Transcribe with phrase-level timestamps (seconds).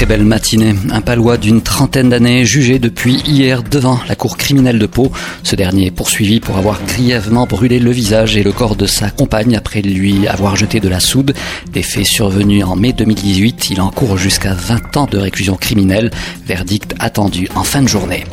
[0.00, 0.74] très belle matinée.
[0.92, 5.12] Un palois d'une trentaine d'années jugé depuis hier devant la cour criminelle de Pau.
[5.42, 9.10] Ce dernier est poursuivi pour avoir grièvement brûlé le visage et le corps de sa
[9.10, 11.34] compagne après lui avoir jeté de la soude.
[11.74, 13.68] Des faits survenus en mai 2018.
[13.68, 16.10] Il encourt jusqu'à 20 ans de réclusion criminelle.
[16.46, 18.24] Verdict attendu en fin de journée.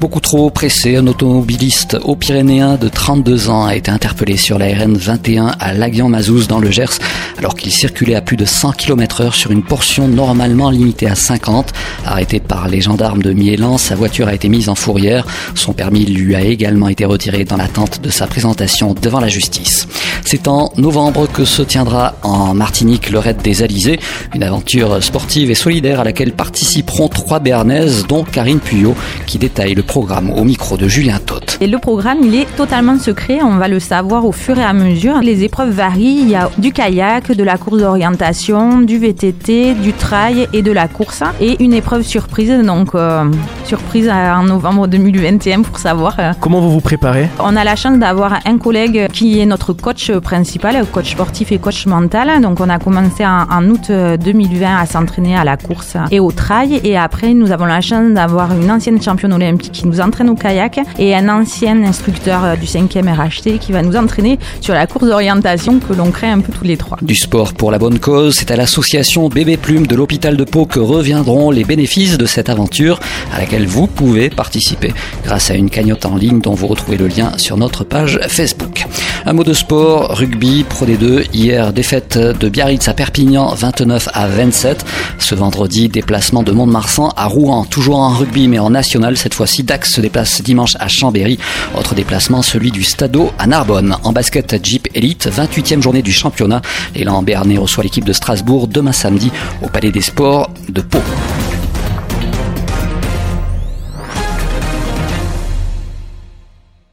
[0.00, 4.66] Beaucoup trop pressé, un automobiliste au Pyrénéen de 32 ans a été interpellé sur la
[4.66, 6.98] RN 21 à Laguian-Mazouz dans le Gers
[7.38, 11.13] alors qu'il circulait à plus de 100 km heure sur une portion normalement limitée à
[11.14, 11.72] 50.
[12.06, 15.26] Arrêté par les gendarmes de Miélan, sa voiture a été mise en fourrière.
[15.54, 19.86] Son permis lui a également été retiré dans l'attente de sa présentation devant la justice.
[20.26, 24.00] C'est en novembre que se tiendra en Martinique le Raid des Alizés,
[24.34, 28.94] une aventure sportive et solidaire à laquelle participeront trois Béarnaises, dont Karine Puyot,
[29.26, 31.58] qui détaille le programme au micro de Julien Toth.
[31.60, 34.72] Et le programme, il est totalement secret, on va le savoir au fur et à
[34.72, 35.20] mesure.
[35.20, 39.92] Les épreuves varient, il y a du kayak, de la course d'orientation, du VTT, du
[39.92, 41.22] trail et de la course.
[41.38, 43.24] Et une épreuve surprise, donc euh,
[43.64, 46.16] surprise en novembre 2021 pour savoir.
[46.40, 47.28] Comment vous vous préparez?
[47.40, 51.58] On a la chance d'avoir un collègue qui est notre coach principal, coach sportif et
[51.58, 52.40] coach mental.
[52.40, 56.30] Donc on a commencé en, août 2020 euh, à s'entraîner à la course et au
[56.32, 56.80] trail.
[56.84, 60.34] Et après, nous avons la chance d'avoir une ancienne championne olympique qui nous entraîne au
[60.34, 65.06] kayak et un ancien instructeur du 5e RHT qui va nous entraîner sur la course
[65.06, 66.98] d'orientation que l'on crée un peu tous les trois.
[67.02, 70.66] Du sport pour la bonne cause, c'est à l'association Bébé Plume de l'hôpital de Pau
[70.66, 73.00] que reviendront les bénéfices de cette aventure
[73.32, 74.92] à laquelle vous pouvez participer
[75.24, 78.86] grâce à une cagnotte en ligne dont vous retrouvez le lien sur notre page Facebook.
[79.26, 81.26] Un mot de sport, rugby, Pro D2.
[81.32, 84.84] Hier, défaite de Biarritz à Perpignan, 29 à 27.
[85.18, 89.16] Ce vendredi, déplacement de Mont-de-Marsan à Rouen, toujours en rugby mais en national.
[89.16, 91.38] Cette fois-ci, Dax se déplace dimanche à Chambéry.
[91.74, 93.96] Autre déplacement, celui du Stadeau à Narbonne.
[94.04, 96.60] En basket Jeep Elite, 28e journée du championnat.
[96.94, 99.32] L'élan Béarnais reçoit l'équipe de Strasbourg demain samedi
[99.62, 101.00] au Palais des Sports de Pau.